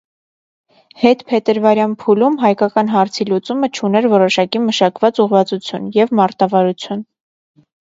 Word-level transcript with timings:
Հետփետրվարյան 1.01 1.93
փուլում 2.03 2.39
հայկական 2.45 2.89
հարցի 2.95 3.29
լուծումը 3.29 3.71
չուներ 3.79 4.09
որոշակի 4.15 4.65
մշակված 4.65 5.23
ուղղվածություն 5.27 5.89
և 6.01 6.19
մարտավարություն։ 6.23 7.09